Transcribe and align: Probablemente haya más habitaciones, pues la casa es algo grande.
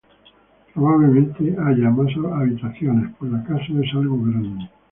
Probablemente 0.73 1.55
haya 1.63 1.91
más 1.91 2.07
habitaciones, 2.33 3.13
pues 3.19 3.31
la 3.33 3.43
casa 3.43 3.65
es 3.83 3.93
algo 3.95 4.17
grande. 4.19 4.67